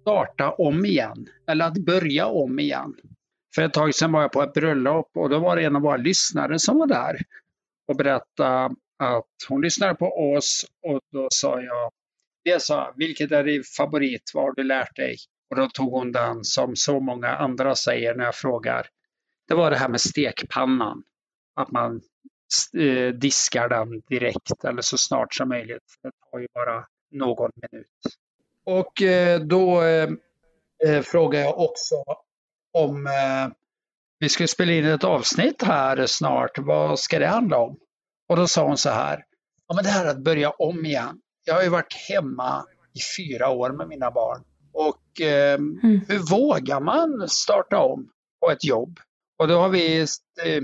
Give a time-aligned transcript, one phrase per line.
[0.00, 2.94] starta om igen, eller att börja om igen.
[3.54, 5.82] För ett tag sedan var jag på ett bröllop och då var det en av
[5.82, 7.16] våra lyssnare som var där
[7.88, 11.90] och berättade att hon lyssnade på oss och då sa jag,
[12.44, 15.16] det sa, vilket är din favorit, vad har du lärt dig?
[15.50, 18.86] Och då tog hon den som så många andra säger när jag frågar.
[19.48, 21.02] Det var det här med stekpannan.
[21.54, 22.00] Att man
[22.78, 25.98] eh, diskar den direkt eller så snart som möjligt.
[26.02, 27.86] Det tar ju bara någon minut.
[28.66, 31.94] Och eh, då eh, frågar jag också
[32.72, 33.08] om
[34.18, 36.58] vi ska spela in ett avsnitt här snart.
[36.58, 37.76] Vad ska det handla om?
[38.28, 39.24] Och då sa hon så här.
[39.68, 41.20] Ja, men det här att börja om igen.
[41.44, 44.44] Jag har ju varit hemma i fyra år med mina barn.
[44.72, 46.00] Och eh, mm.
[46.08, 48.98] hur vågar man starta om på ett jobb?
[49.38, 50.62] Och då har vi eh,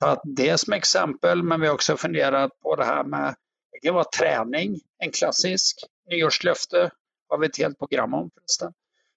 [0.00, 3.34] tagit det som exempel, men vi har också funderat på det här med,
[3.72, 5.76] det kan vara träning, en klassisk,
[6.10, 6.90] nyårslöfte
[7.28, 8.72] har vi ett helt program om förresten.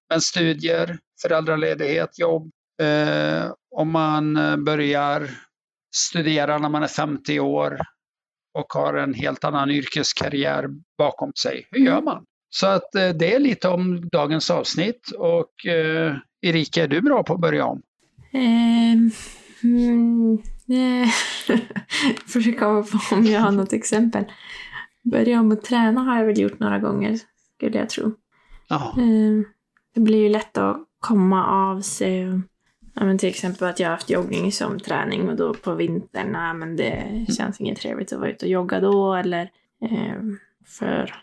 [0.09, 2.51] Men studier, föräldraledighet, jobb.
[2.81, 5.29] Eh, om man eh, börjar
[5.95, 7.79] studera när man är 50 år
[8.53, 10.67] och har en helt annan yrkeskarriär
[10.97, 12.25] bakom sig, hur gör man?
[12.49, 17.23] Så att eh, det är lite om dagens avsnitt och eh, Erika, är du bra
[17.23, 17.81] på att börja om?
[18.33, 19.11] Ehm,
[19.63, 20.37] mm,
[22.27, 24.25] Försöka komma på om jag har något exempel.
[25.03, 27.19] Börja om att träna har jag väl gjort några gånger,
[27.61, 28.11] skulle jag tro.
[28.67, 28.93] Ja.
[28.97, 29.45] Um,
[29.93, 32.41] det blir ju lätt att komma av sig.
[32.93, 36.31] Ja, men till exempel att jag har haft joggning som träning och då på vintern,
[36.31, 39.13] nej, men det känns inget trevligt att vara ute och jogga då.
[39.13, 39.51] Eller
[39.81, 40.21] eh,
[40.65, 41.15] för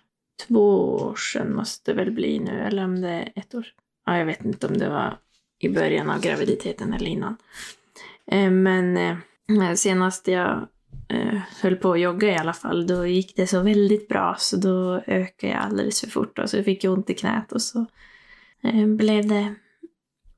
[0.46, 3.66] två år sedan måste det väl bli nu, eller om det är ett år.
[4.06, 5.18] Ja, jag vet inte om det var
[5.58, 7.36] i början av graviditeten eller innan.
[8.26, 10.68] Eh, men eh, senast jag
[11.08, 14.56] eh, höll på att jogga i alla fall, då gick det så väldigt bra så
[14.56, 17.86] då ökade jag alldeles för fort och så fick jag ont i knät och så
[18.98, 19.54] blev det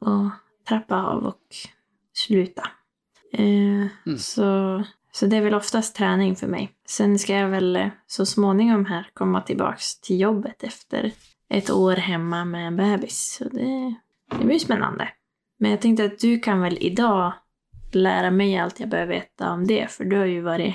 [0.00, 0.32] att
[0.68, 1.42] trappa av och
[2.12, 2.68] sluta.
[3.32, 3.88] Mm.
[4.18, 4.82] Så
[5.12, 6.72] så det är väl oftast träning för mig.
[6.86, 11.12] Sen ska jag väl eh, så småningom här komma tillbaks till jobbet efter
[11.48, 13.38] ett år hemma med en bebis.
[13.38, 13.94] Så det,
[14.38, 15.08] det blir spännande.
[15.58, 17.32] Men jag tänkte att du kan väl idag
[17.94, 20.74] lära mig allt jag behöver veta om det, för du har ju varit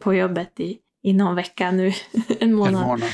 [0.00, 1.92] på jobbet i, i någon vecka nu,
[2.40, 2.74] en månad.
[2.74, 3.10] En månad.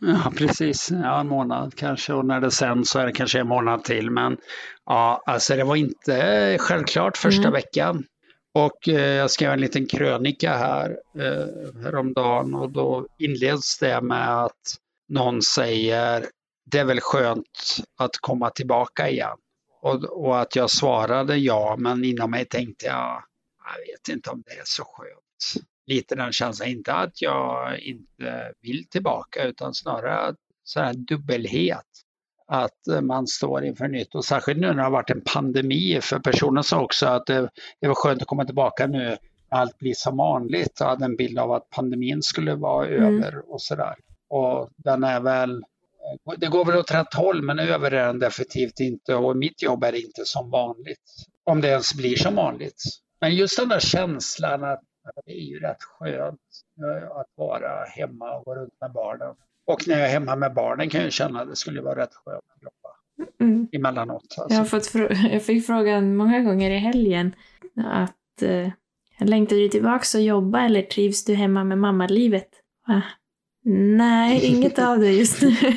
[0.00, 0.90] Ja, precis.
[0.90, 4.10] Ja, en månad kanske och när det sen så är det kanske en månad till.
[4.10, 4.36] Men
[4.86, 7.52] ja, alltså det var inte självklart första mm.
[7.52, 8.04] veckan.
[8.54, 14.44] Och eh, jag skrev en liten krönika här eh, häromdagen och då inleds det med
[14.44, 14.76] att
[15.08, 16.26] någon säger
[16.70, 19.36] det är väl skönt att komma tillbaka igen.
[19.84, 23.22] Och, och att jag svarade ja, men inom mig tänkte jag,
[23.64, 25.66] jag vet inte om det är så skönt.
[25.86, 30.34] Lite den känslan, inte att jag inte vill tillbaka utan snarare
[30.64, 31.86] så här dubbelhet
[32.46, 36.00] att man står inför nytt och särskilt nu när det har varit en pandemi.
[36.02, 39.16] För personen sa också att det, det var skönt att komma tillbaka nu
[39.48, 40.76] allt blir som vanligt.
[40.80, 43.02] Jag hade en bild av att pandemin skulle vara mm.
[43.02, 43.94] över och sådär.
[44.28, 45.64] Och den är väl,
[46.36, 49.84] det går väl åt rätt håll men över är den definitivt inte och mitt jobb
[49.84, 51.26] är inte som vanligt.
[51.44, 52.82] Om det ens blir som vanligt.
[53.20, 54.80] Men just den där känslan att
[55.26, 56.40] det är ju rätt skönt
[57.20, 59.34] att vara hemma och gå runt med barnen.
[59.66, 62.14] Och när jag är hemma med barnen kan jag känna att det skulle vara rätt
[62.14, 62.94] skönt att jobba
[63.40, 63.68] mm.
[63.72, 64.34] emellanåt.
[64.38, 64.58] Alltså.
[64.58, 64.94] Jag, fått
[65.32, 67.34] jag fick frågan många gånger i helgen
[67.84, 68.68] att eh,
[69.18, 72.48] längtar du tillbaka och jobba eller trivs du hemma med mammalivet?
[72.86, 73.02] Va?
[73.66, 75.50] Nej, inget av det just nu.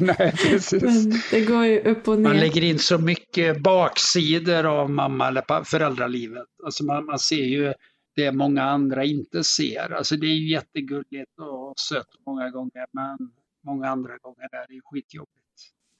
[0.00, 0.82] Nej, precis.
[0.82, 2.28] Men det går ju upp och ner.
[2.28, 6.46] Man lägger in så mycket baksidor av mamma eller föräldralivet.
[6.64, 7.74] Alltså man, man ser ju
[8.16, 9.92] det många andra inte ser.
[9.92, 13.18] Alltså det är ju jättegulligt och sött många gånger men
[13.64, 15.36] många andra gånger är det skitjobbigt.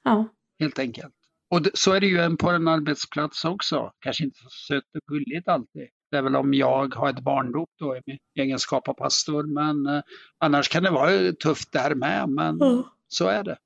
[0.05, 0.29] Ja.
[0.59, 1.15] Helt enkelt.
[1.51, 3.93] Och så är det ju på en arbetsplats också.
[3.99, 5.89] Kanske inte så sött och gulligt alltid.
[6.11, 9.43] Det är väl om jag har ett barndop då i min egenskap av pastor.
[9.43, 10.03] Men eh,
[10.39, 12.29] annars kan det vara tufft där med.
[12.29, 12.83] Men mm.
[13.09, 13.57] så är det.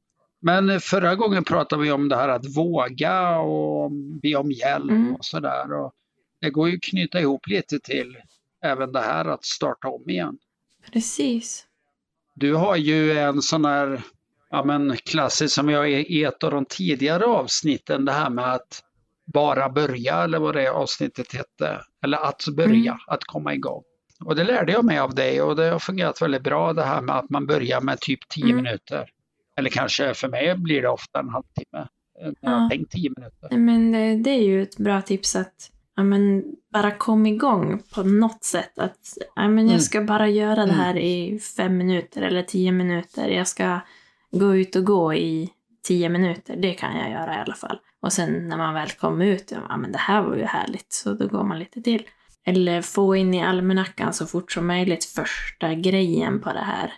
[0.40, 5.14] Men förra gången pratade vi om det här att våga och be om hjälp mm.
[5.14, 5.66] och sådär.
[6.40, 8.16] Det går ju att knyta ihop lite till
[8.64, 10.38] även det här att starta om igen.
[10.92, 11.66] Precis.
[12.34, 14.02] Du har ju en sån här,
[14.50, 18.82] ja men klassiskt som jag i ett av de tidigare avsnitten, det här med att
[19.32, 21.80] bara börja eller vad det avsnittet hette.
[22.04, 22.98] Eller att börja, mm.
[23.06, 23.82] att komma igång.
[24.24, 27.02] Och det lärde jag mig av dig och det har fungerat väldigt bra det här
[27.02, 28.56] med att man börjar med typ 10 mm.
[28.56, 29.08] minuter.
[29.56, 31.88] Eller kanske för mig blir det ofta en halvtimme.
[32.20, 33.56] När jag har tänkt 10 minuter.
[33.56, 33.92] Men
[34.22, 38.78] det är ju ett bra tips att ja, men, bara kom igång på något sätt.
[38.78, 39.80] Att ja, men jag mm.
[39.80, 40.76] ska bara göra det mm.
[40.76, 43.28] här i fem minuter eller tio minuter.
[43.28, 43.80] Jag ska
[44.30, 45.50] gå ut och gå i
[45.84, 46.56] tio minuter.
[46.56, 47.78] Det kan jag göra i alla fall.
[48.00, 51.14] Och sen när man väl kommer ut, ja men det här var ju härligt, så
[51.14, 52.02] då går man lite till.
[52.46, 56.92] Eller få in i almanackan så fort som möjligt första grejen på det här.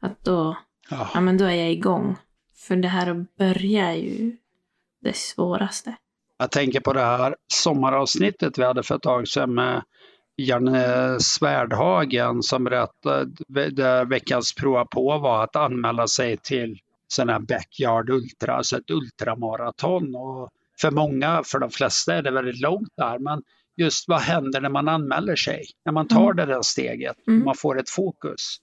[0.00, 0.56] Att då,
[0.90, 1.10] ja.
[1.14, 2.16] ja men då är jag igång.
[2.68, 4.36] För det här att börja är ju
[5.02, 5.96] det svåraste.
[6.38, 9.82] Jag tänker på det här sommaravsnittet vi hade för ett tag sedan med
[10.36, 13.30] Janne Svärdhagen som berättade
[13.70, 16.78] där veckans prova på var att anmäla sig till
[17.18, 20.14] här backyard ultra, alltså ett ultramaraton.
[20.14, 20.50] Och
[20.80, 23.42] för många, för de flesta är det väldigt långt där, men
[23.76, 25.64] just vad händer när man anmäler sig?
[25.84, 26.36] När man tar mm.
[26.36, 27.44] det där steget, mm.
[27.44, 28.56] man får ett fokus.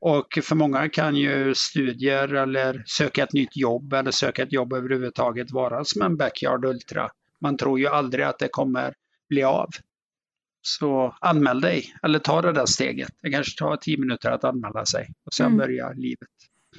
[0.00, 4.72] Och för många kan ju studier eller söka ett nytt jobb eller söka ett jobb
[4.72, 7.10] överhuvudtaget vara som en backyard ultra.
[7.40, 8.94] Man tror ju aldrig att det kommer
[9.28, 9.68] bli av.
[10.62, 13.10] Så anmäl dig eller ta det där steget.
[13.22, 15.58] Det kanske tar tio minuter att anmäla sig och sen mm.
[15.58, 16.28] börjar livet.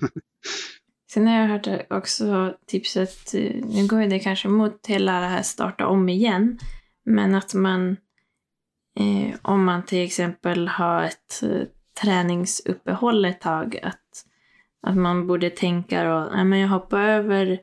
[1.12, 5.42] Sen har jag hört också tipset, eh, nu går det kanske mot hela det här
[5.42, 6.60] starta om igen,
[7.06, 7.98] men att man
[9.00, 11.62] eh, om man till exempel har ett eh,
[12.02, 14.26] träningsuppehåll ett tag, att,
[14.82, 17.60] att man borde tänka då, nej men jag hoppar över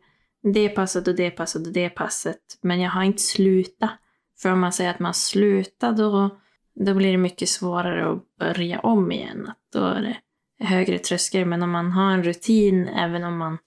[0.53, 3.91] det passet och det passet och det passet, men jag har inte slutat.
[4.39, 6.31] För om man säger att man slutar då,
[6.75, 9.49] då blir det mycket svårare att börja om igen.
[9.49, 10.17] Att då är det
[10.63, 11.47] högre tröskel.
[11.47, 13.59] Men om man har en rutin, även om man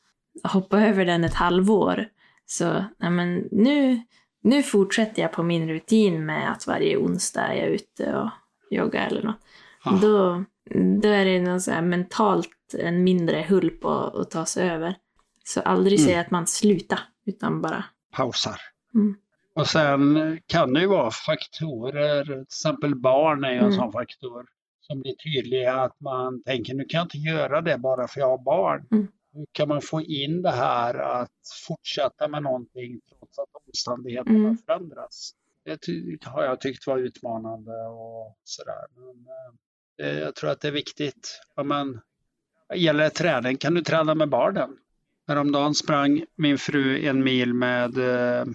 [0.43, 2.07] hoppar över den ett halvår,
[2.45, 4.01] så ja, men nu,
[4.43, 8.29] nu fortsätter jag på min rutin med att varje onsdag är jag ute och
[8.69, 9.39] joggar eller något.
[9.83, 9.91] Ah.
[9.91, 10.43] Då,
[11.01, 14.95] då är det någon så mentalt en mindre hulp att, att ta sig över.
[15.43, 16.07] Så aldrig mm.
[16.07, 18.61] säga att man slutar, utan bara pausar.
[18.93, 19.15] Mm.
[19.55, 23.75] Och sen kan det ju vara faktorer, till exempel barn är ju en mm.
[23.75, 24.45] sån faktor
[24.87, 28.29] som blir tydliga att man tänker nu kan jag inte göra det bara för jag
[28.29, 28.87] har barn.
[28.91, 29.07] Mm.
[29.33, 31.31] Hur kan man få in det här att
[31.67, 34.57] fortsätta med någonting trots att omständigheterna mm.
[34.57, 35.31] förändras?
[35.63, 38.85] Det har jag tyckt var utmanande och sådär.
[38.95, 39.25] Men
[40.07, 41.41] eh, jag tror att det är viktigt.
[41.55, 42.01] Om man,
[42.75, 44.77] gäller träning, kan du träna med barnen?
[45.27, 48.45] Häromdagen sprang min fru en mil med eh,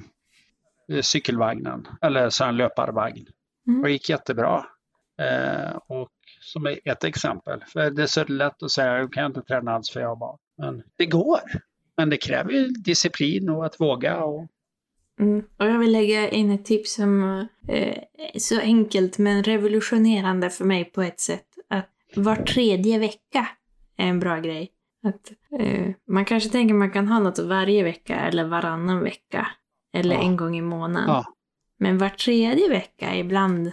[1.03, 3.27] cykelvagnen, eller så en löparvagn.
[3.67, 3.81] Mm.
[3.81, 4.67] Och det gick jättebra.
[5.21, 7.65] Eh, och som är ett exempel.
[7.67, 10.17] För det är så lätt att säga, jag kan inte träna alls för jag har
[10.17, 10.39] barn.
[10.59, 11.41] Men det går.
[11.97, 14.25] Men det kräver ju disciplin och att våga.
[14.25, 14.47] Och...
[15.21, 15.45] Mm.
[15.57, 17.23] Och jag vill lägga in ett tips som
[17.69, 17.99] eh,
[18.35, 21.47] är så enkelt men revolutionerande för mig på ett sätt.
[21.69, 23.49] Att var tredje vecka
[23.97, 24.71] är en bra grej.
[25.03, 29.49] Att, eh, man kanske tänker man kan ha något varje vecka eller varannan vecka.
[29.93, 30.23] Eller ja.
[30.23, 31.09] en gång i månaden.
[31.09, 31.25] Ja.
[31.79, 33.73] Men var tredje vecka är ibland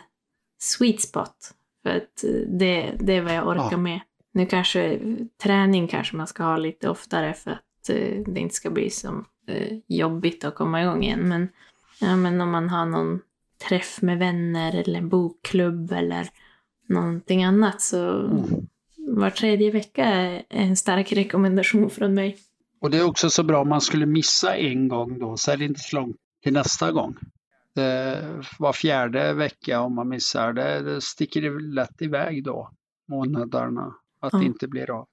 [0.59, 1.53] sweet spot.
[1.87, 3.77] För att det, det är vad jag orkar ja.
[3.77, 3.99] med.
[4.33, 4.99] Nu kanske
[5.43, 9.07] träning kanske man ska ha lite oftare för att uh, det inte ska bli så
[9.51, 11.27] uh, jobbigt att komma igång igen.
[11.27, 11.49] Men,
[12.01, 13.19] ja, men om man har någon
[13.69, 16.29] träff med vänner eller en bokklubb eller
[16.87, 18.67] någonting annat så mm.
[18.97, 22.37] var tredje vecka är en stark rekommendation från mig.
[22.81, 25.57] Och det är också så bra om man skulle missa en gång då så är
[25.57, 27.27] det inte så långt till nästa gång eh,
[28.59, 32.71] var fjärde vecka om man missar det, det sticker det lätt iväg då,
[33.07, 34.43] månaderna, att mm.
[34.43, 35.07] det inte blir av.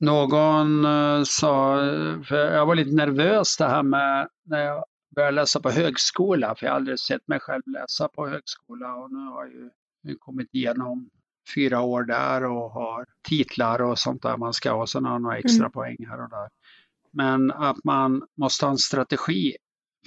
[0.00, 1.76] Någon eh, sa,
[2.28, 4.84] för jag var lite nervös det här med när jag
[5.14, 9.12] började läsa på högskola, för jag har aldrig sett mig själv läsa på högskola och
[9.12, 9.70] nu har jag
[10.02, 11.10] ju kommit igenom
[11.54, 15.38] fyra år där och har titlar och sånt där man ska ha, sen har några
[15.38, 15.72] extra mm.
[15.72, 16.48] poäng här och där.
[17.10, 19.56] Men att man måste ha en strategi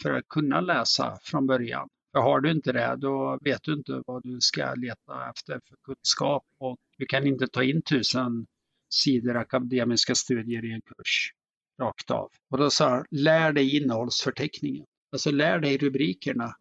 [0.02, 1.90] för att kunna läsa från början.
[2.12, 5.76] För har du inte det, då vet du inte vad du ska leta efter för
[5.84, 8.46] kunskap och du kan inte ta in tusen
[8.90, 11.34] sidor akademiska studier i en kurs
[11.80, 12.30] rakt av.
[12.50, 14.86] Och då sa lär dig innehållsförteckningen.
[15.12, 16.56] Alltså lär dig rubrikerna.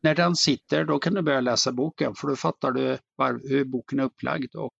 [0.00, 3.64] När den sitter, då kan du börja läsa boken, för då fattar du var, hur
[3.64, 4.54] boken är upplagd.
[4.54, 4.74] Och,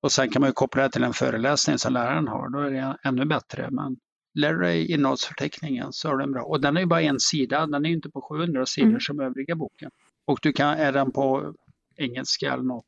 [0.00, 2.70] och sen kan man ju koppla det till en föreläsning som läraren har, då är
[2.70, 3.68] det ännu bättre.
[3.70, 3.96] Men
[4.34, 6.42] dig innehållsförteckningen så är den bra.
[6.42, 9.00] Och den är ju bara en sida, den är inte på 700 sidor mm.
[9.00, 9.90] som övriga boken.
[10.24, 11.54] Och du kan, är den på
[11.96, 12.86] engelska eller något,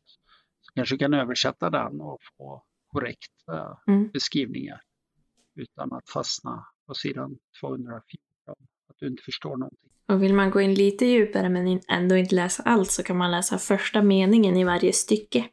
[0.61, 4.11] så kanske kan översätta den och få korrekta mm.
[4.13, 4.81] beskrivningar.
[5.57, 8.21] utan att fastna på sidan 214.
[8.89, 9.91] Att du inte förstår någonting.
[10.09, 13.31] Och vill man gå in lite djupare men ändå inte läsa allt så kan man
[13.31, 15.49] läsa första meningen i varje stycke.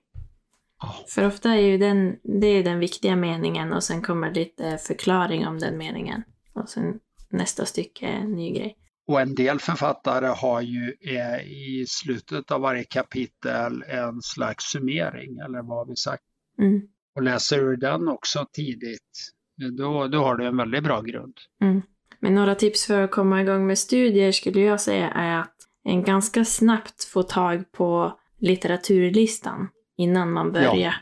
[1.07, 5.47] För ofta är ju den, det är den viktiga meningen och sen kommer lite förklaring
[5.47, 6.23] om den meningen.
[6.53, 8.77] Och sen nästa stycke är en ny grej.
[9.07, 15.39] Och en del författare har ju eh, i slutet av varje kapitel en slags summering,
[15.39, 16.23] eller vad har vi sagt?
[16.59, 16.81] Mm.
[17.15, 19.31] Och läser du den också tidigt,
[19.77, 21.33] då, då har du en väldigt bra grund.
[21.61, 21.81] Mm.
[22.19, 26.03] Men några tips för att komma igång med studier skulle jag säga är att en
[26.03, 29.69] ganska snabbt få tag på litteraturlistan
[30.01, 30.75] innan man börjar.
[30.75, 30.93] Ja.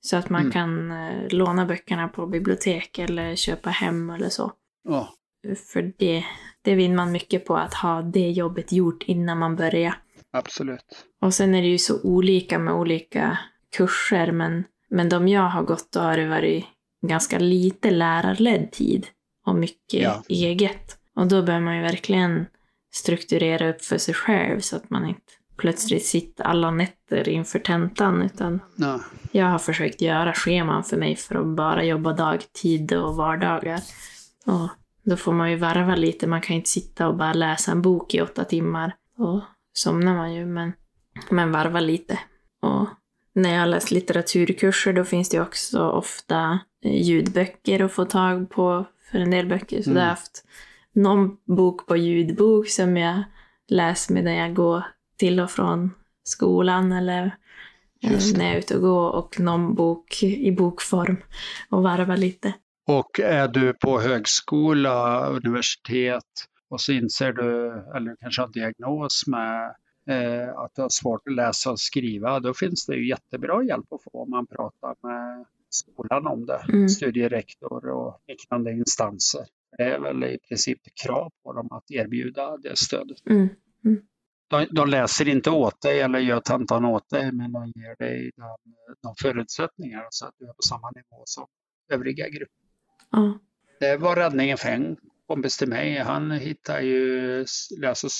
[0.00, 0.52] Så att man Mm.
[0.52, 4.52] kan eh, låna böckerna på bibliotek eller köpa hem eller så.
[4.88, 5.08] Ja,
[5.72, 6.24] För det,
[6.62, 9.94] det vinner man mycket på att ha det jobbet gjort innan man börjar.
[10.32, 11.04] absolut.
[11.20, 13.38] Och sen är det ju så olika med olika
[13.76, 16.64] kurser, men, men de jag har gått då har det varit
[17.06, 19.06] ganska lite lärarledd tid
[19.46, 20.22] och mycket Ja.
[20.28, 20.98] eget.
[21.14, 22.46] Och då bör man ju verkligen
[22.94, 28.22] strukturera upp för sig själv så att man inte plötsligt sitter alla nätter inför tentan,
[28.22, 29.00] utan Ja,
[29.32, 33.80] jag har försökt göra scheman för mig för att bara jobba dagtid och vardagar.
[34.46, 34.68] Och
[35.02, 36.26] då får man ju varva lite.
[36.26, 38.94] Man kan inte sitta och bara läsa en bok i åtta timmar.
[39.16, 40.72] Då somnar man ju, men,
[41.30, 42.18] men varva lite.
[42.62, 42.86] Och
[43.34, 48.50] när jag har läst litteraturkurser då finns det också ofta eh, ljudböcker att få tag
[48.50, 49.82] på för en del böcker.
[49.82, 49.96] Så Mm.
[50.00, 50.44] jag har haft
[50.92, 53.22] någon bok på ljudbok som jag
[53.68, 54.82] läser medan jag går
[55.16, 55.90] till och från
[56.22, 57.36] skolan eller
[58.36, 61.16] när jag är ute och går och någon bok i bokform
[61.70, 62.52] och varva lite.
[62.86, 66.22] Och är du på högskola, universitet
[66.68, 69.74] och så inser du, eller du kanske har en diagnos med
[70.10, 73.92] eh, att du har svårt att läsa och skriva, då finns det ju jättebra hjälp
[73.92, 76.88] att få om man pratar med skolan om det, Mm.
[76.88, 79.44] studierektor och liknande instanser.
[79.78, 83.26] Det är väl i princip krav på dem att erbjuda det stödet.
[83.30, 83.48] Mm.
[84.48, 88.30] De, de läser inte åt dig eller gör tentan åt dig, men de ger dig
[88.36, 91.46] den, de förutsättningar så att du är på samma nivå som
[91.92, 92.66] övriga grupper.
[93.10, 93.38] Ja.
[93.80, 95.98] Det var räddningen för en kompis till mig.
[95.98, 97.44] Han hittade ju
[97.80, 98.10] läs och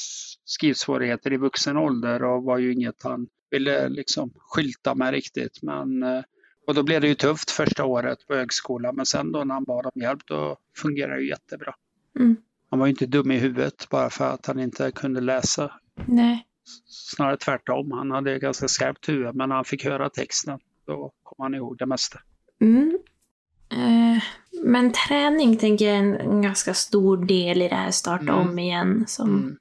[0.44, 5.62] skrivsvårigheter i vuxen ålder och var ju inget han ville liksom skylta med riktigt.
[5.62, 6.22] Men, eh,
[6.66, 9.64] och då blev det ju tufft första året på högskolan, men sen då när han
[9.64, 11.74] bad om hjälp då fungerade det ju jättebra.
[12.18, 12.36] Mm.
[12.70, 15.72] Han var ju inte dum i huvudet bara för att han inte kunde läsa.
[16.04, 16.46] Nej.
[16.86, 17.92] Snarare tvärtom.
[17.92, 21.78] Han hade ganska skarpt huvud, men när han fick höra texten då kom han ihåg
[21.78, 22.18] det mesta.
[22.60, 22.98] Mm.
[23.70, 24.22] Eh,
[24.64, 28.48] men träning tänker jag är en, en ganska stor del i det här starta Mm.
[28.48, 29.04] om igen.
[29.08, 29.56] Som, Mm.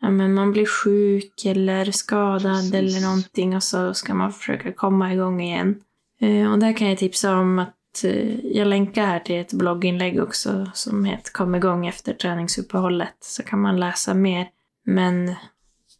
[0.00, 2.74] ja, men man blir sjuk eller skadad Precis.
[2.74, 5.80] eller någonting och så ska man försöka komma igång igen.
[6.20, 10.22] Eh, och där kan jag tipsa om att eh, jag länkar här till ett blogginlägg
[10.22, 13.16] också som heter Kom igång efter träningsuppehållet.
[13.20, 14.48] Så kan man läsa mer.
[14.84, 15.34] Men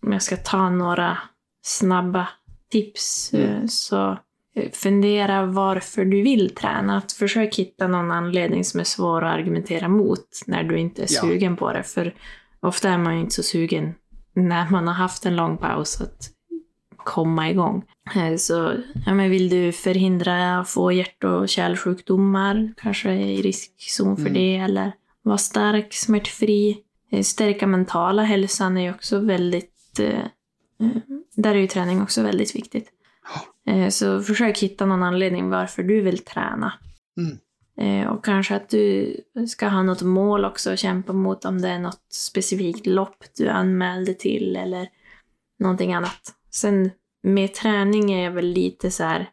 [0.06, 1.18] om jag ska ta några
[1.62, 2.28] snabba
[2.70, 3.50] tips Mm.
[3.62, 4.18] eh, så
[4.56, 6.96] eh, fundera varför du vill träna.
[6.98, 11.06] Att försök hitta någon anledning som är svår att argumentera mot när du inte är
[11.10, 11.20] Ja.
[11.20, 11.82] sugen på det.
[11.82, 12.14] För
[12.60, 13.94] ofta är man ju inte så sugen
[14.34, 16.30] när man har haft en lång paus att
[16.96, 17.84] komma igång.
[18.16, 18.72] Eh, Så
[19.06, 24.22] ja, men vill du förhindra att få hjärt och kärlsjukdomar, kanske är i riskzon för
[24.26, 24.34] Mm.
[24.34, 24.92] det, eller
[25.22, 26.78] vara stark, smärtfri.
[27.22, 29.73] Stärka mentala hälsan är ju också väldigt...
[30.00, 30.18] eh,
[30.80, 30.96] eh,
[31.36, 32.90] Där är ju träning också väldigt viktigt.
[33.66, 36.72] Eh, Så försök hitta någon anledning varför du vill träna.
[37.16, 37.38] Mm.
[38.08, 39.14] Och kanske att du
[39.48, 43.48] ska ha något mål också att kämpa mot om det är något specifikt lopp du
[43.48, 44.88] anmälde till eller
[45.58, 46.34] någonting annat.
[46.50, 46.90] Sen
[47.22, 49.30] med träning är jag väl lite så här,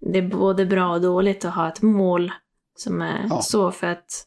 [0.00, 2.32] det är både bra och dåligt att ha ett mål
[2.76, 3.42] som är Ja.
[3.42, 4.26] så för att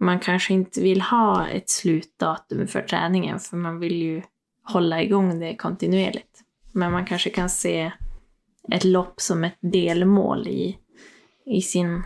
[0.00, 4.22] man kanske inte vill ha ett slutdatum för träningen för man vill ju
[4.62, 6.40] hålla igång det kontinuerligt.
[6.72, 7.92] Men man kanske kan se
[8.72, 10.78] ett lopp som ett delmål i,
[11.46, 12.02] i sin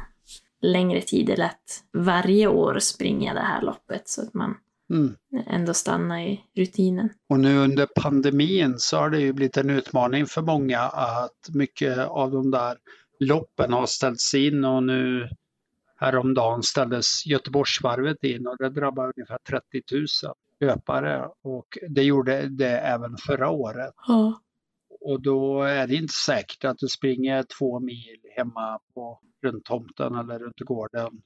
[0.63, 4.57] längre tid eller att varje år springa det här loppet så att man
[4.91, 5.15] Mm.
[5.47, 7.09] ändå stannar i rutinen.
[7.29, 11.99] Och nu under pandemin så har det ju blivit en utmaning för många att mycket
[11.99, 12.77] av de där
[13.21, 15.29] loppen har ställts in och nu
[15.97, 20.07] häromdagen ställdes Göteborgsvarvet in och det drabbar ungefär 30 000
[20.61, 23.95] löpare och det gjorde det även förra året.
[24.07, 24.41] Ja.
[25.01, 30.15] Och då är det inte säkert att du springer två mil hemma på, runt tomten
[30.15, 31.23] eller runt gården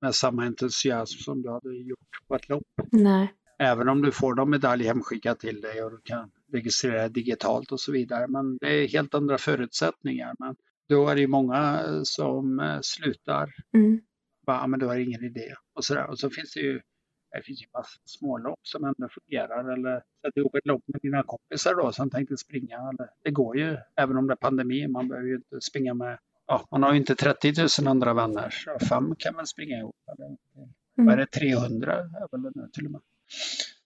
[0.00, 2.62] med samma entusiasm som du hade gjort på ett lopp.
[2.90, 3.32] Nej.
[3.58, 7.80] Även om du får någon medalj hemskickad till dig och du kan registrera digitalt och
[7.80, 8.26] så vidare.
[8.28, 10.34] Men det är helt andra förutsättningar.
[10.38, 10.56] Men
[10.88, 14.00] då är det ju många som eh, slutar Mm.
[14.46, 15.54] bara, men är det ingen idé.
[15.74, 16.10] Och, så där.
[16.10, 16.80] och så finns det ju
[17.32, 21.22] det finns ju massa smålopp som ändå fungerar eller sätta ihop ett lopp med dina
[21.22, 22.76] kompisar då som tänkte springa.
[22.76, 24.88] Eller, det går ju även om det är pandemi.
[24.88, 28.50] Man behöver ju inte springa med, ja man har ju inte 30 000 andra vänner.
[28.50, 29.96] Så fem kan man springa ihop.
[30.18, 30.36] Eller,
[30.98, 31.06] Mm.
[31.06, 33.00] Vad är det, 300 är väl det nu till och med.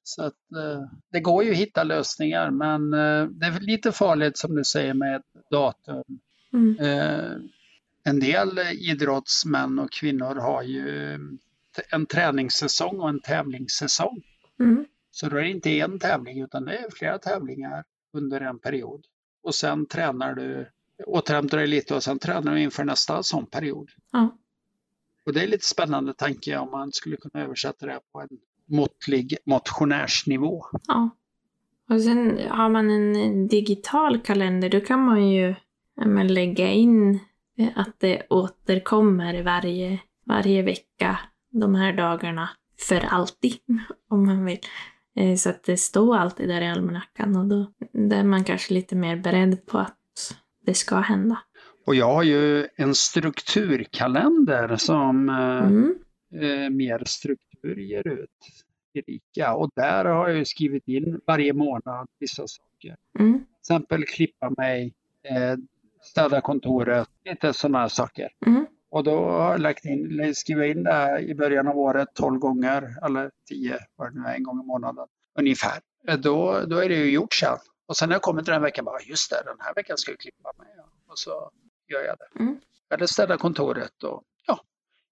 [0.02, 4.38] Så att eh, det går ju att hitta lösningar men eh, det är lite farligt
[4.38, 6.04] som du säger med datum.
[6.52, 6.78] Mm.
[6.78, 7.36] Eh,
[8.04, 11.18] en del idrottsmän och kvinnor har ju
[11.90, 14.22] en träningssäsong och en tävlingssäsong.
[14.60, 14.84] Mm.
[15.10, 19.04] Så då är det inte en tävling utan det är flera tävlingar under en period.
[19.42, 20.70] Och sen tränar du,
[21.06, 23.90] återhämtar dig lite och sen tränar du inför nästa sån period.
[24.12, 24.36] Ja.
[25.26, 28.28] Och det är lite spännande tanke om man skulle kunna översätta det på en
[28.66, 30.64] måttlig motionärsnivå.
[30.86, 31.10] Ja.
[31.88, 35.54] Och sen har man en digital kalender, då kan man ju
[35.94, 37.20] men, lägga in
[37.74, 41.18] att det återkommer varje, varje vecka
[41.60, 42.50] de här dagarna
[42.88, 43.52] för alltid,
[44.10, 44.58] om man vill.
[45.16, 47.72] Eh, Så att det står alltid där i almanackan och då
[48.16, 49.96] är man kanske lite mer beredd på att
[50.66, 51.38] det ska hända.
[51.86, 52.94] Och jag har ju en
[53.66, 55.94] strukturkalender som eh, Mm.
[56.34, 58.30] eh, mer struktur ger ut.
[58.94, 59.54] Erika.
[59.54, 62.96] Och där har jag skrivit in varje månad vissa saker.
[63.18, 63.32] Mm.
[63.38, 64.94] Till exempel klippa mig,
[65.28, 65.56] eh,
[66.02, 68.28] städa kontoret, lite sådana här saker.
[68.46, 68.66] Mm.
[68.90, 72.38] Och då har jag lagt in, skrivit in det här i början av året 12
[72.38, 75.06] gånger, eller 10, vad det nu är, en gång i månaden
[75.38, 75.80] ungefär.
[76.18, 77.58] Då, då är det ju gjort sen.
[77.86, 80.10] Och sen när jag kommer till den veckan, bara just det, den här veckan ska
[80.10, 80.68] jag klippa mig.
[81.08, 81.50] Och så
[81.92, 82.40] gör jag det.
[82.42, 82.60] Mm.
[82.94, 84.60] Eller städa kontoret och ja.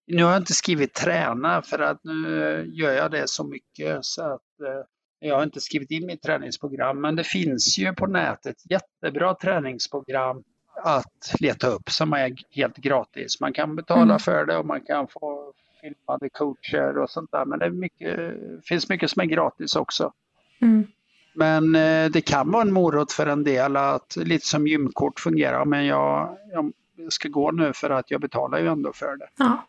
[0.07, 4.23] Nu har jag inte skrivit träna för att nu gör jag det så mycket så
[4.23, 4.85] att eh,
[5.19, 7.01] jag har inte skrivit in mitt träningsprogram.
[7.01, 10.43] Men det finns ju på nätet jättebra träningsprogram
[10.85, 13.41] att leta upp som är helt gratis.
[13.41, 14.19] Man kan betala Mm.
[14.19, 17.45] för det och man kan få filmade coacher och sånt där.
[17.45, 18.31] Men det mycket,
[18.65, 20.13] finns mycket som är gratis också.
[20.61, 20.87] Mm.
[21.35, 25.65] Men eh, det kan vara en morot för en del att lite som gymkort fungerar.
[25.65, 26.73] Men jag, jag
[27.13, 29.29] ska gå nu för att jag betalar ju ändå för det.
[29.39, 29.67] Ja.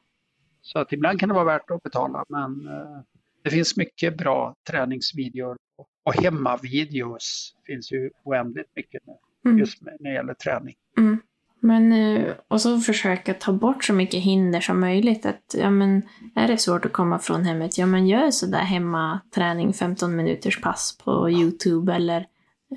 [0.61, 2.25] Så att ibland kan det vara värt att betala.
[2.29, 2.99] Men eh,
[3.43, 9.13] det finns mycket bra träningsvideor och- och hemmavideos finns ju oändligt mycket nu.
[9.45, 9.57] Mm.
[9.57, 10.75] Just när det gäller träning.
[10.97, 11.19] Mm.
[11.59, 15.25] Men, eh, och så försöka ta bort så mycket hinder som möjligt.
[15.25, 16.01] Att, ja, men,
[16.35, 20.97] är det svårt att komma från hemmet, ja men gör sådär hemmaträning, 15 minuters pass
[21.03, 22.25] på YouTube eller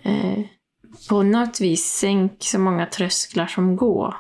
[0.03, 0.45] eh,
[1.09, 4.15] på något vis sänk så många trösklar som går.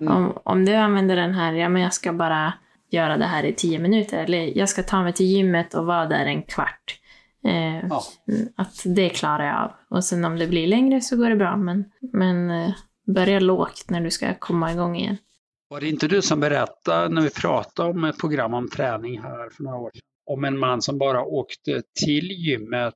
[0.00, 0.16] Mm.
[0.16, 2.52] Om, om du använder den här, ja men jag ska bara
[2.90, 6.06] göra det här i 10 minuter eller jag ska ta mig till gymmet och vara
[6.06, 7.00] där en kvart.
[7.44, 8.02] Eh, Ja.
[8.56, 9.72] Att det klarar jag av.
[9.96, 11.56] Och sen om det blir längre så går det bra.
[11.56, 12.74] Men, men eh,
[13.06, 15.16] börja lågt när du ska komma igång igen.
[15.68, 19.50] Var det inte du som berättade när vi pratade om ett program om träning här
[19.50, 20.00] för några år sedan?
[20.26, 22.94] Om en man som bara åkte till gymmet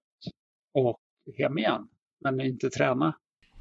[0.75, 0.99] och
[1.39, 1.89] hem igen,
[2.25, 3.15] men inte träna.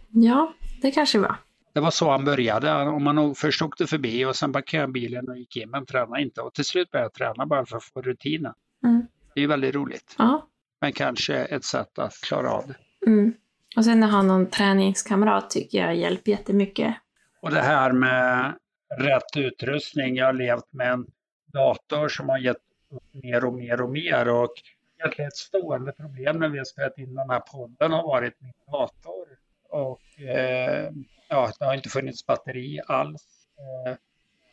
[0.09, 1.35] Ja, det kanske var.
[1.73, 2.73] Det var så han började.
[2.89, 6.41] Om man först åkte förbi och sen parkerade bilen och gick in men tränade inte.
[6.41, 8.53] Och till slut började jag träna bara för att få rutinen.
[8.83, 9.07] Mm.
[9.35, 10.15] Det är väldigt roligt.
[10.17, 10.47] Ja.
[10.81, 12.75] Men kanske ett sätt att klara av det.
[13.07, 13.33] Mm.
[13.75, 16.95] Och sen att ha någon träningskamrat tycker jag hjälper jättemycket.
[17.41, 18.53] Och det här med
[18.89, 20.15] rätt utrustning.
[20.15, 21.07] Jag har levt med en
[21.53, 22.57] dator som har gett
[22.91, 24.29] upp mer och mer och mer.
[24.29, 24.53] Och
[24.99, 28.53] egentligen ett stående problem när vi har spelat in den här podden har varit min
[28.71, 29.27] dator.
[29.69, 30.91] Och eh,
[31.29, 33.47] ja, det har inte funnits batteri alls.
[33.57, 33.95] Eh,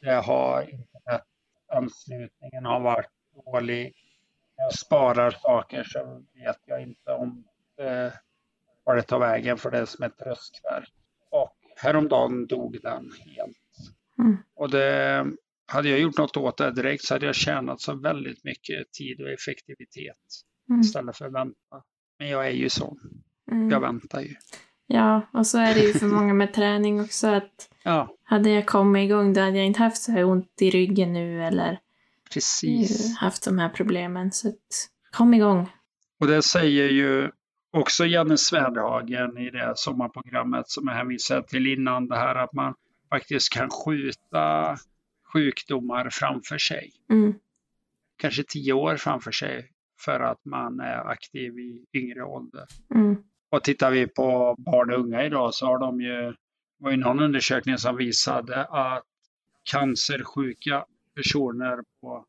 [0.01, 3.11] det har internetanslutningen har varit
[3.45, 3.95] dålig.
[4.57, 7.45] Jag sparar saker så vet jag inte om
[7.81, 8.13] eh,
[8.85, 10.93] var det tar vägen för det är som ett tröskverk.
[11.31, 13.57] Och häromdagen dog den helt.
[14.19, 14.37] Mm.
[14.57, 15.27] Och det,
[15.67, 19.21] hade jag gjort något åt det direkt så hade jag tjänat så väldigt mycket tid
[19.21, 20.17] och effektivitet
[20.69, 20.81] Mm.
[20.81, 21.83] istället för att vänta.
[22.19, 22.99] Men jag är ju sån.
[23.47, 23.83] Jag Mm.
[23.83, 24.35] väntar ju.
[24.87, 28.67] Ja, och så är det ju för många med träning också att Ja, hade jag
[28.67, 31.79] kommit igång då hade jag inte haft så här ont i ryggen nu eller
[32.35, 33.17] precis.
[33.17, 34.33] haft de här problemen.
[34.33, 34.53] Så
[35.13, 35.73] kom igång.
[36.21, 37.31] Och det säger ju
[37.71, 42.09] också Janne Svedhagen i det sommarprogrammet som jag hänvisade till innan.
[42.09, 42.75] Det här att man
[43.11, 44.77] faktiskt kan skjuta
[45.33, 46.93] sjukdomar framför sig.
[47.11, 47.35] Mm.
[48.17, 49.71] Kanske tio år framför sig
[50.01, 52.65] för att man är aktiv i yngre ålder.
[52.95, 53.17] Mm.
[53.51, 56.37] Och tittar vi på barn och unga idag så har de ju, det
[56.79, 59.05] var ju någon undersökning som visade att
[59.71, 60.85] cancersjuka
[61.15, 62.27] personer på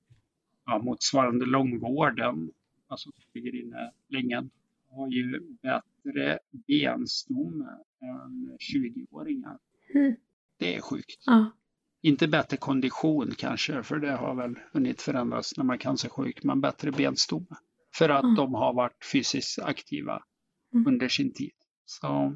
[0.66, 2.52] ja, motsvarande långvården,
[2.88, 4.50] alltså som ligger inne länge,
[4.90, 7.66] har ju bättre benstomme
[8.02, 9.58] än 20-åringar.
[9.96, 10.16] Mm.
[10.60, 11.24] Det är sjukt.
[11.26, 11.52] Ja.
[12.02, 16.62] inte bättre kondition kanske, för det har väl hunnit förändras när man är cancersjuk, men
[16.62, 17.56] bättre benstomme.
[17.96, 18.36] För att Mm.
[18.36, 20.24] de har varit fysiskt aktiva
[20.74, 20.88] Mm.
[20.88, 21.52] under sin tid.
[21.86, 22.36] Så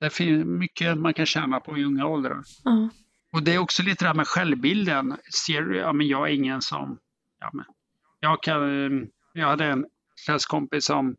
[0.00, 2.42] det finns mycket man kan tjäna på i unga åldrar.
[2.64, 2.90] Ja.
[3.32, 5.16] Och det är också lite det här med självbilden.
[5.46, 6.98] Ser du, ja men jag är ingen som,
[7.40, 7.64] ja men,
[8.20, 9.86] jag kan, jag hade en
[10.26, 11.16] klasskompis som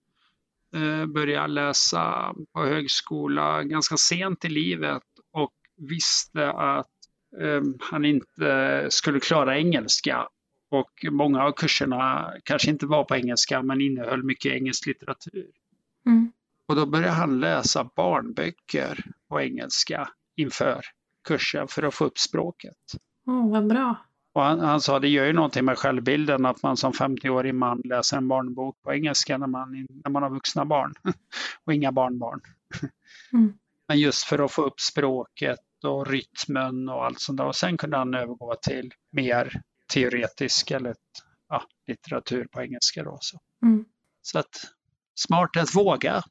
[0.76, 6.88] eh, började läsa på högskola ganska sent i livet och visste att
[7.42, 10.28] eh, han inte skulle klara engelska.
[10.72, 15.48] Och många av kurserna kanske inte var på engelska men innehöll mycket engelsk litteratur.
[16.06, 16.32] Mm.
[16.66, 20.82] Och då började han läsa barnböcker på engelska inför
[21.28, 22.78] kursen för att få upp språket.
[23.28, 23.96] Åh, vad bra.
[24.34, 27.82] Och han, han sa det gör ju någonting med självbilden att man som 50-årig man
[27.84, 30.94] läser en barnbok på engelska när man, när man har vuxna barn
[31.66, 32.42] och inga barnbarn.
[33.34, 33.54] Mm.
[33.88, 37.46] Men just för att få upp språket och rytmen och allt sånt där.
[37.46, 39.62] Och sen kunde han övergå till mer
[39.94, 40.96] teoretisk eller
[41.50, 43.04] ja, litteratur på engelska.
[43.04, 43.40] Då, så.
[43.62, 43.86] Mm.
[44.22, 44.74] så att
[45.16, 46.22] smart att våga.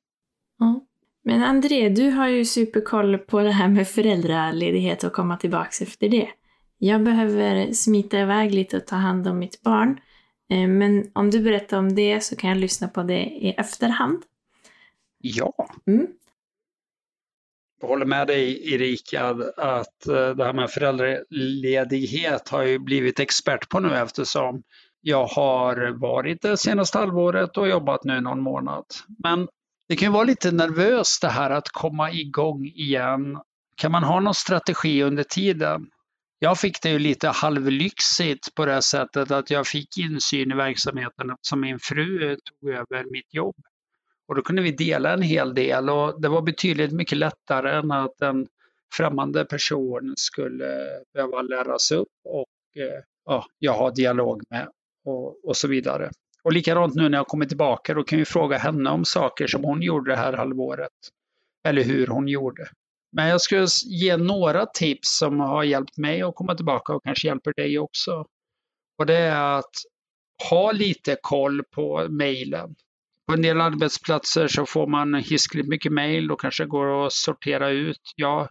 [0.59, 0.87] Ja.
[1.29, 6.09] Men André, du har ju superkoll på det här med föräldraledighet och komma tillbaks efter
[6.09, 6.29] det.
[6.79, 10.01] Jag behöver smita iväg lite och ta hand om mitt barn.
[10.51, 14.23] Eh, Men om du berättar om det så kan jag lyssna på det i efterhand.
[15.19, 15.53] Ja,
[15.87, 16.07] Mm.
[17.81, 23.69] Jag håller med dig Erika att eh, det här med föräldraledighet har jag blivit expert
[23.69, 24.63] på nu eftersom
[25.01, 28.85] jag har varit det senaste halvåret och jobbat nu någon månad.
[29.25, 29.49] Men
[29.89, 33.39] det kan ju vara lite nervöst det här att komma igång igen.
[33.77, 35.91] Kan man ha någon strategi under tiden?
[36.39, 41.31] Jag fick det ju lite halvlyxigt på det sättet att jag fick insyn i verksamheten
[41.31, 43.57] eftersom min fru tog över mitt jobb.
[44.29, 47.91] Och då kunde vi dela en hel del och det var betydligt mycket lättare än
[47.91, 48.47] att en
[48.95, 54.69] främmande person skulle behöva läras upp och eh, ja, jag har dialog med
[55.05, 56.11] och, och så vidare.
[56.49, 59.65] Och likadant nu när jag kommer tillbaka, då kan vi fråga henne om saker som
[59.65, 60.93] hon gjorde det här halvåret.
[61.69, 62.69] Eller hur hon gjorde.
[63.13, 67.29] Men jag skulle ge några tips som har hjälpt mig att komma tillbaka och kanske
[67.29, 68.27] hjälper dig också.
[68.99, 69.71] Och det är att
[70.51, 72.75] ha lite koll på mejlen.
[73.27, 77.71] På en del arbetsplatser så får man hiskligt mycket mejl och kanske går att sortera
[77.71, 78.13] ut.
[78.17, 78.49] Jag,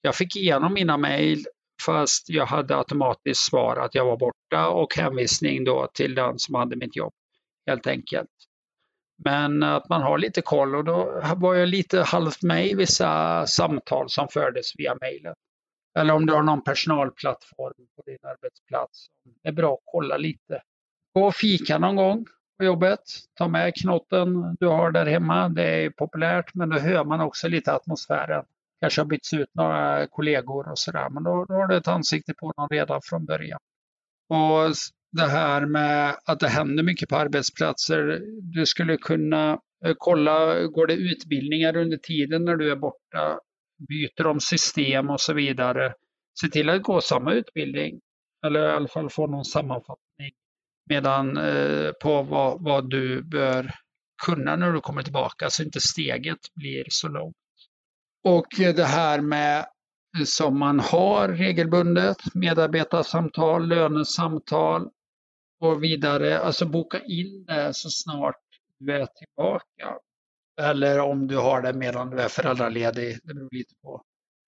[0.00, 1.44] jag fick igenom mina mejl
[1.86, 6.54] fast jag hade automatiskt svar att jag var borta och hänvisning då till den som
[6.54, 7.12] hade mitt jobb.
[7.66, 8.30] Helt enkelt.
[9.24, 13.46] Men att man har lite koll och då var jag lite halvt med i vissa
[13.46, 15.34] samtal som fördes via mejlen.
[15.98, 19.06] Eller om du har någon personalplattform på din arbetsplats.
[19.42, 20.62] Det är bra att kolla lite.
[21.14, 22.26] Gå och fika någon gång
[22.58, 23.00] på jobbet.
[23.34, 25.48] Ta med knotten du har där hemma.
[25.48, 28.44] Det är populärt men då hör man också lite atmosfären.
[28.80, 32.34] Kanske har bytts ut några kollegor och sådär men då, då har du ett ansikte
[32.34, 33.60] på någon redan från början.
[34.28, 34.76] Och
[35.12, 38.20] det här med att det händer mycket på arbetsplatser.
[38.42, 43.38] Du skulle kunna eh, kolla, går det utbildningar under tiden när du är borta?
[43.88, 45.94] Byter de system och så vidare?
[46.40, 48.00] Se till att gå samma utbildning
[48.46, 50.32] eller i alla fall få någon sammanfattning
[50.88, 53.74] medan eh, på vad, vad du bör
[54.26, 57.36] kunna när du kommer tillbaka så inte steget blir så långt.
[58.24, 64.88] Och eh, det här med eh, som man har regelbundet, medarbetarsamtal, lönesamtal
[65.60, 68.40] och vidare, alltså boka in det så snart
[68.78, 69.98] du är tillbaka.
[70.60, 74.02] Eller om du har det medan du är föräldraledig, det beror lite på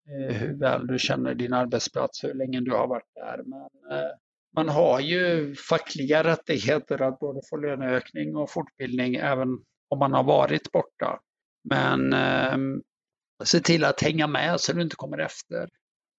[0.08, 3.42] eh, hur väl du känner din arbetsplats, hur länge du har varit där.
[3.44, 4.10] Men eh,
[4.54, 9.48] man har ju fackliga rättigheter att både få löneökning och fortbildning även
[9.88, 11.20] om man har varit borta.
[11.64, 12.56] Men eh,
[13.44, 15.68] se till att hänga med så du inte kommer efter.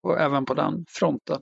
[0.04, 1.42] Och även på den fronten.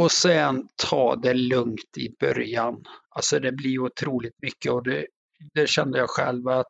[0.00, 2.84] Och sen ta det lugnt i början.
[3.08, 5.06] Alltså det blir otroligt mycket och det,
[5.54, 6.66] det kände jag själv att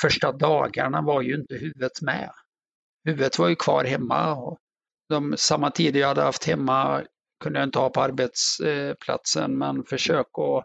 [0.00, 2.30] första dagarna var ju inte huvudet med.
[3.04, 4.34] Huvudet var ju kvar hemma.
[4.34, 4.58] Och
[5.08, 7.04] de, samma tider jag hade haft hemma
[7.40, 10.64] kunde jag inte ha på arbetsplatsen men försök att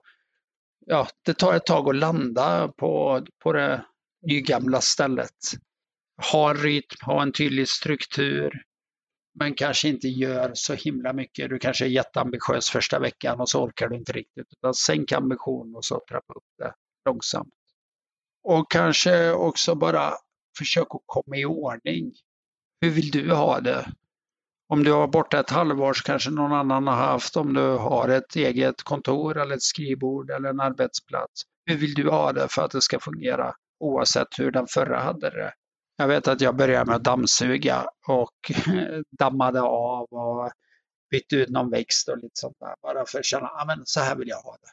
[0.85, 3.85] Ja, det tar ett tag att landa på, på det
[4.27, 5.37] nygamla stället.
[6.31, 8.63] Ha en rytm, ha en tydlig struktur
[9.39, 11.49] men kanske inte gör så himla mycket.
[11.49, 14.47] Du kanske är jätteambitiös första veckan och så orkar du inte riktigt.
[14.57, 16.73] Utan sänk ambitionen och så trappa upp det
[17.09, 17.53] långsamt.
[18.43, 20.13] Och kanske också bara
[20.57, 22.11] försök att komma i ordning.
[22.81, 23.91] Hur vill du ha det?
[24.67, 28.09] Om du har borta ett halvår så kanske någon annan har haft, om du har
[28.09, 31.41] ett eget kontor eller ett skrivbord eller en arbetsplats.
[31.65, 35.29] Hur vill du ha det för att det ska fungera oavsett hur den förra hade
[35.29, 35.53] det?
[35.95, 38.51] Jag vet att jag började med att dammsuga och
[39.19, 40.51] dammade av och
[41.11, 42.75] bytte ut någon växt och lite sånt där.
[42.81, 44.69] Bara för att känna, ja men så här vill jag ha det.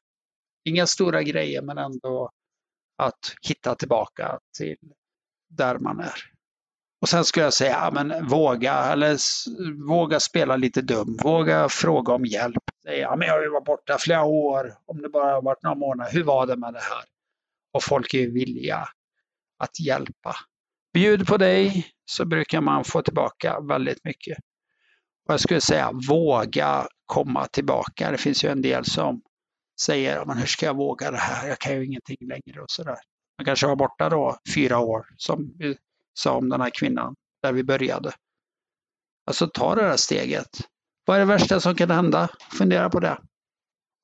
[0.70, 2.30] Inga stora grejer men ändå
[2.96, 4.78] att hitta tillbaka till
[5.48, 6.30] där man är.
[7.00, 9.16] Och sen skulle jag säga, ja, men våga, eller
[9.88, 11.16] våga spela lite dum.
[11.22, 12.62] Våga fråga om hjälp.
[12.82, 15.62] Säga, ja, men jag har ju varit borta flera år, om det bara har varit
[15.62, 16.12] några månader.
[16.12, 17.04] Hur var det med det här?
[17.72, 18.88] Och folk är ju villiga
[19.58, 20.36] att hjälpa.
[20.92, 24.38] Bjud på dig så brukar man få tillbaka väldigt mycket.
[25.28, 28.10] Och jag skulle säga våga komma tillbaka.
[28.10, 29.22] Det finns ju en del som
[29.80, 31.48] säger, men hur ska jag våga det här?
[31.48, 32.96] Jag kan ju ingenting längre och sådär.
[33.38, 35.76] Man kanske var borta då fyra år som vi
[36.14, 38.12] sa om den här kvinnan där vi började.
[39.26, 40.48] Alltså ta det där steget.
[41.04, 42.28] Vad är det värsta som kan hända?
[42.58, 43.18] Fundera på det.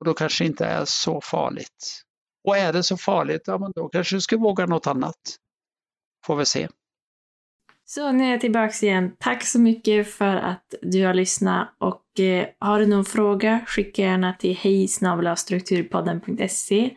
[0.01, 2.03] Och då kanske det inte är så farligt.
[2.49, 5.37] Och är det så farligt, ja men då kanske du ska våga något annat.
[6.27, 6.69] Får vi se.
[7.85, 9.12] Så nu är jag tillbaka igen.
[9.19, 14.03] Tack så mycket för att du har lyssnat och eh, har du någon fråga skicka
[14.03, 16.97] gärna till hejsnabelastrukturpodden.se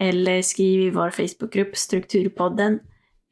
[0.00, 2.78] eller skriv i vår Facebookgrupp Strukturpodden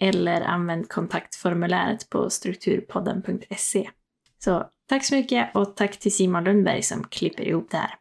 [0.00, 3.90] eller använd kontaktformuläret på strukturpodden.se.
[4.38, 7.94] Så tack så mycket och tack till Simon Lundberg som klipper ihop det här.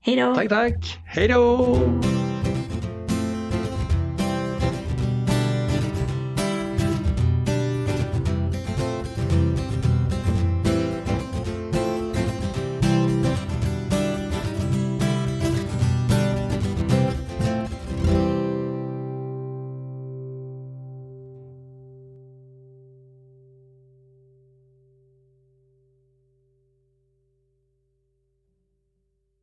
[0.00, 0.34] Hej då!
[0.34, 0.98] Tack, tack!
[1.06, 1.76] Hej då!